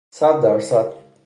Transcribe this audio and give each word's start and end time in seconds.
صد 0.09 0.41
درصد 0.43 0.93